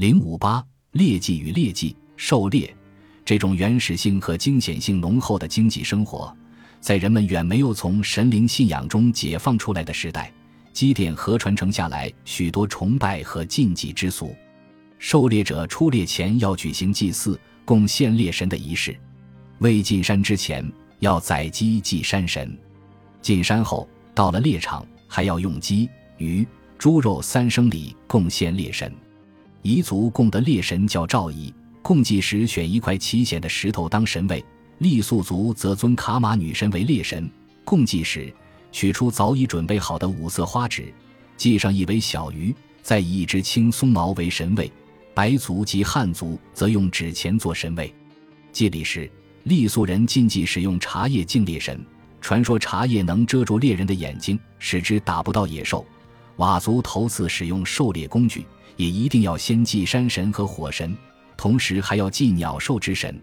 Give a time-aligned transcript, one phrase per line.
[0.00, 2.74] 零五八猎妓与猎妓狩猎，
[3.22, 6.34] 这种原始性和惊险性浓厚的经济生活，
[6.80, 10.32] 在人们远没有从神灵信仰中解放出来的时代，
[10.72, 14.34] 积淀和传承下来许多崇拜和禁忌之俗。
[14.98, 18.96] 狩猎者出猎前要举行祭祀，供献猎神的仪式。
[19.58, 20.66] 未进山之前
[21.00, 22.58] 要宰鸡祭山神，
[23.20, 26.48] 进山后到了猎场还要用鸡、鱼、
[26.78, 28.90] 猪肉三牲礼贡献猎神。
[29.62, 31.52] 彝族供的猎神叫赵彝，
[31.82, 34.42] 供祭时选一块奇险的石头当神位；
[34.80, 37.30] 傈僳族则尊卡玛女神为猎神。
[37.62, 38.32] 供祭时
[38.72, 40.92] 取出早已准备好的五色花纸，
[41.36, 44.70] 系上一尾小鱼，再以一只青松毛为神位。
[45.12, 47.92] 白族及汉族则用纸钱做神位。
[48.52, 49.10] 祭礼时，
[49.44, 51.84] 傈僳人禁忌使用茶叶敬猎神，
[52.22, 55.84] 传说茶叶能遮住猎人的眼睛，使之打不到野兽。
[56.40, 58.46] 佤族头次使用狩猎工具。
[58.76, 60.96] 也一定要先祭山神和火神，
[61.36, 63.20] 同时还要祭鸟兽之神，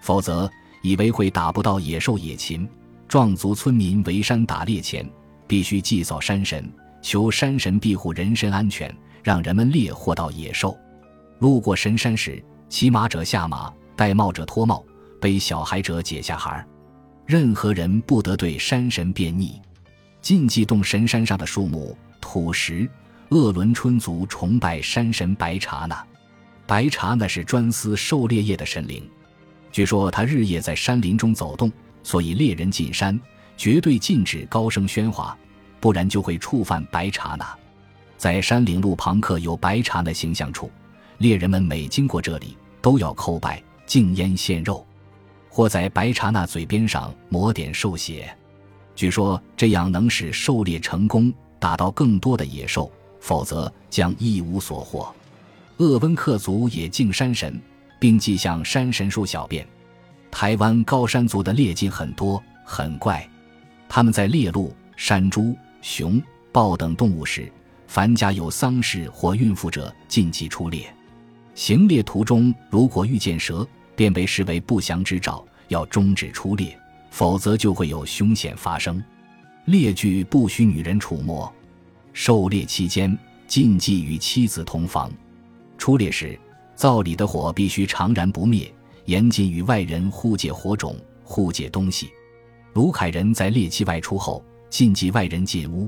[0.00, 0.50] 否则
[0.80, 2.66] 以为会打不到野兽野禽。
[3.06, 5.06] 壮族村民围山打猎前，
[5.46, 6.72] 必须祭扫山神，
[7.02, 8.90] 求山神庇护人身安全，
[9.22, 10.74] 让人们猎获到野兽。
[11.40, 14.82] 路过神山时，骑马者下马，戴帽者脱帽，
[15.20, 16.66] 背小孩者解下孩儿。
[17.26, 19.60] 任何人不得对山神变逆，
[20.22, 22.88] 禁忌动神山上的树木、土石。
[23.30, 26.06] 鄂伦春族崇拜山神白茶那，
[26.64, 29.02] 白茶那是专司狩猎业的神灵。
[29.72, 31.70] 据说他日夜在山林中走动，
[32.04, 33.20] 所以猎人进山
[33.56, 35.36] 绝对禁止高声喧哗，
[35.80, 37.44] 不然就会触犯白茶那。
[38.16, 40.70] 在山岭路旁刻有白茶那形象处，
[41.18, 44.86] 猎人们每经过这里都要叩拜、敬烟献肉，
[45.48, 48.32] 或在白茶那嘴边上抹点兽血。
[48.94, 51.34] 据说这样能使狩猎成功，
[51.66, 52.92] 打到更多的野兽。
[53.18, 55.12] 否则将一无所获。
[55.78, 57.60] 鄂温克族也敬山神，
[57.98, 59.66] 并祭向山神树小便。
[60.30, 63.28] 台湾高山族的猎禁很多，很怪。
[63.88, 66.22] 他们在猎鹿、山猪、熊、
[66.52, 67.50] 豹等动物时，
[67.88, 70.86] 凡家有丧事或孕妇者，禁忌出猎。
[71.56, 73.66] 行猎途中如果遇见蛇，
[73.96, 76.78] 便被视为不祥之兆，要终止出猎，
[77.10, 79.02] 否则就会有凶险发生。
[79.64, 81.52] 猎具不许女人触摸。
[82.18, 83.16] 狩猎期间
[83.46, 85.12] 禁忌与妻子同房，
[85.76, 86.36] 出猎时
[86.74, 88.72] 灶里的火必须长燃不灭，
[89.04, 92.10] 严禁与外人互借火种、互借东西。
[92.72, 95.86] 卢凯人在猎期外出后禁忌外人进屋。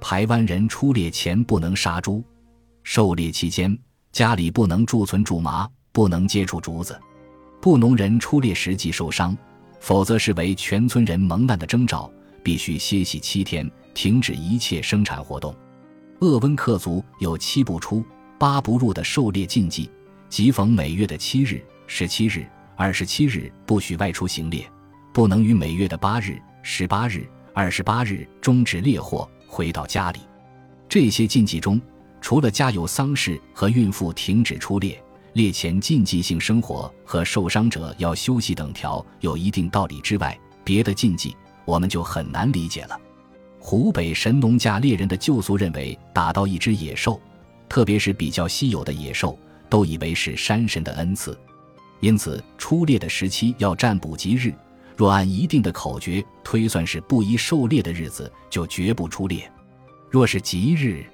[0.00, 2.24] 台湾人出猎前不能杀猪。
[2.82, 3.78] 狩猎期间
[4.10, 6.98] 家里不能贮存苎麻，不能接触竹子。
[7.60, 9.36] 布农人出猎时即受伤，
[9.80, 12.10] 否则视为全村人蒙难的征兆，
[12.42, 13.70] 必须歇息七天。
[13.94, 15.52] 停止一切生产活动。
[16.20, 18.04] 鄂温克族有七不出、
[18.38, 19.90] 八不入的狩猎禁忌，
[20.28, 24.70] 即逢每月的七日、十七日、二十七日不许外出行猎，
[25.12, 30.20] 不能于每月的八日、十八日、二十八日终止猎获，回到家里。
[30.88, 31.80] 这些禁忌中，
[32.20, 41.36] 除了家有丧事和孕妇停止出猎、猎前禁忌性生活和受伤者要休息等条有一定道理之外，别的禁忌
[41.68, 42.98] 我们就很难理解了。
[43.60, 47.20] 湖北神农架猎人的旧俗认为，打到一只野兽，
[47.68, 51.38] 特别是比较稀有的野兽，都以为是山神的恩赐，
[52.00, 54.50] 因此出猎的时期要占卜吉日。
[54.96, 59.52] 若按一定的口诀推算是不宜狩猎的日子，就绝不出猎。
[60.08, 61.04] 若是吉日，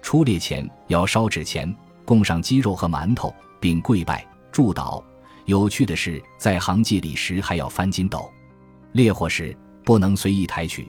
[0.00, 5.02] 出猎前要烧纸钱，供上鸡肉和馒头，并跪拜祝祷。
[5.46, 8.30] 有趣的是，在行祭礼时还要翻筋斗，
[8.92, 9.56] 猎获时
[9.88, 10.86] 不能随意抬取。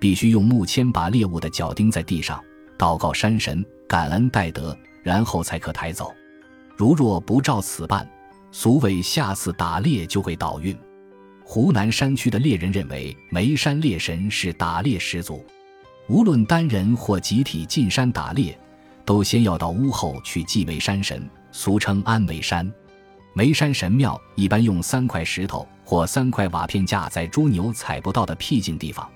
[0.00, 2.42] 必须用木签把猎物的脚钉在地上，
[2.76, 6.12] 祷告山神，感恩戴德，然后才可抬走。
[6.76, 8.10] 如若不照此办，
[8.50, 10.76] 俗谓下次打猎就会倒运。
[11.44, 15.46] 湖南山区的猎人认为，眉山猎神是打猎始祖，
[16.08, 18.58] 无论单人或集体进山打猎，
[19.04, 22.68] 都先要到屋后去祭拜山神，俗称安眉山。
[23.32, 29.08] 眉山神庙一般用三块石头或三块瓦片架在猪牛踩不到的僻静地方。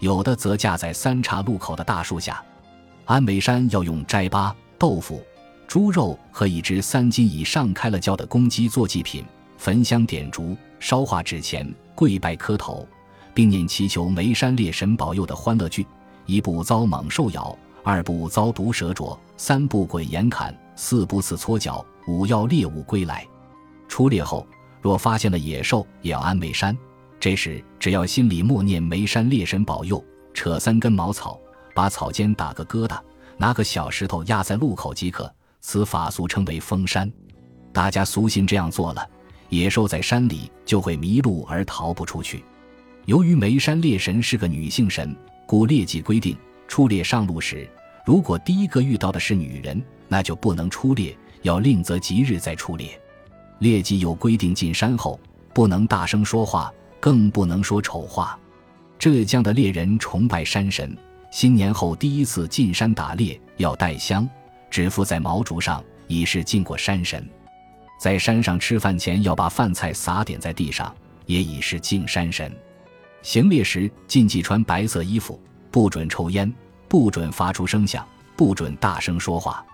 [0.00, 2.42] 有的则架在三岔路口的大树下。
[3.06, 5.22] 安眉山要用斋八、豆腐、
[5.66, 9.24] 猪肉和一只三斤以上开了胶的公鸡做祭品，
[9.56, 12.86] 焚香点烛，烧化纸钱，跪拜磕头，
[13.32, 15.86] 并念祈求眉山猎神保佑的欢乐句：
[16.26, 23.26] 一不遭猛兽咬，二不遭毒蛇啄，三不滚岩砍，四不刺搓脚，五要猎物归来。
[23.94, 24.44] 出猎后，
[24.82, 26.76] 若发现了野兽，也要安眉山。
[27.20, 30.04] 这时，只要心里默念眉山猎神保佑，
[30.34, 31.38] 扯三根茅草，
[31.76, 32.98] 把草尖打个疙瘩，
[33.36, 35.32] 拿个小石头压在路口即可。
[35.60, 37.08] 此法俗称为封山。
[37.72, 39.08] 大家俗信这样做了，
[39.48, 42.42] 野兽在山里就会迷路而逃不出去。
[43.04, 45.14] 由于梅山猎神是个女性神，
[45.46, 46.36] 故猎记规定，
[46.66, 47.70] 出猎上路时，
[48.04, 53.00] 如果第一个遇到的是女人，那就不能出猎，要另择吉日再出猎。
[53.58, 55.18] 猎记有规定，进山后
[55.52, 58.38] 不能大声说话，更不能说丑话。
[58.98, 60.96] 浙江的猎人崇拜山神，
[61.30, 64.28] 新年后第一次进山打猎要带香，
[64.70, 67.28] 只附在毛竹上，以示敬过山神。
[67.98, 70.94] 在山上吃饭前要把饭菜撒点在地上，
[71.26, 72.54] 也以示敬山神。
[73.22, 75.40] 行猎时禁忌穿白色衣服，
[75.70, 76.52] 不准抽烟，
[76.88, 78.06] 不准发出声响，
[78.36, 79.64] 不准大声说话。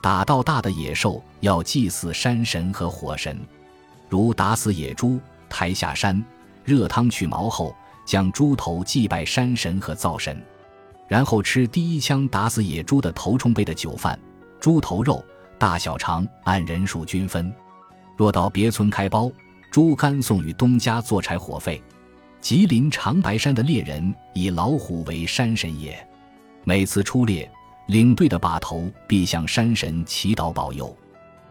[0.00, 3.38] 打到大的野兽要祭祀山神和火神，
[4.08, 6.24] 如打死野猪，抬下山，
[6.64, 7.74] 热汤去毛后。
[8.06, 10.42] 将猪头祭拜山神和灶神，
[11.06, 14.18] 然后吃第一枪打死野猪的头冲杯的酒饭，
[14.58, 15.24] 猪头肉
[15.58, 17.54] 大小肠按人数均分。
[18.16, 19.30] 若到别村开包，
[19.70, 21.80] 猪肝送与东家做柴火费。
[22.40, 26.04] 吉林长白山的猎人以老虎为山神也，
[26.64, 27.48] 每次出猎，
[27.90, 30.96] 领队的把头必向山神祈祷保佑。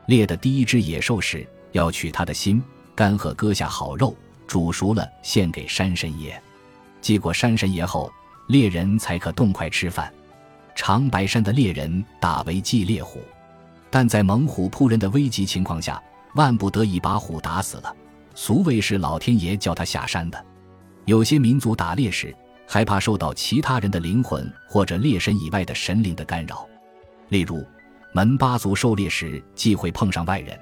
[0.05, 2.63] 猎的第一只野兽时，要取它的心
[2.95, 4.15] 肝和割下好肉，
[4.47, 6.41] 煮熟了献给山神爷。
[7.01, 8.09] 祭过山神爷后，
[8.47, 10.09] 猎人才可动筷吃饭。
[10.73, 13.19] 长白山的猎人打为祭猎虎，
[13.89, 16.01] 但在猛虎扑人的危急情况下，
[16.35, 17.93] 万不得已把虎打死了。
[18.33, 20.45] 俗谓是老天爷叫他下山的。
[21.03, 22.33] 有些民族打猎时，
[22.71, 26.69] 害怕受到其他人的灵魂或者猎神以外的神灵的干扰。
[27.29, 27.65] 例如，
[28.13, 30.55] 门巴族狩猎时忌讳碰上外人，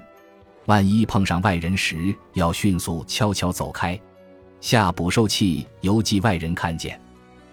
[0.64, 4.00] 万一碰上外人时，要迅速悄悄走开。
[4.58, 6.98] 下捕兽器犹忌外人看见，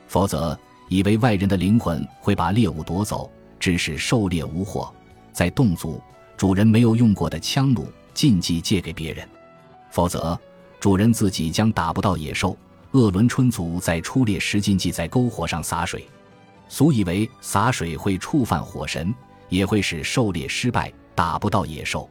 [0.07, 0.57] 否则
[0.87, 3.29] 以为外人的灵魂会把猎物夺走，
[3.59, 4.89] 致使狩猎无获。
[5.33, 6.01] 在侗族，
[6.37, 9.27] 主人没有用过的枪弩禁忌借给别人，
[9.91, 10.39] 否则
[10.79, 12.57] 主人自己将打不到野兽。
[12.95, 16.07] 鄂伦春族在出猎时禁忌在篝火上洒水，
[16.69, 19.13] 俗以为洒水会触犯火神，
[19.49, 22.09] 也会使狩猎失败，打不到野兽。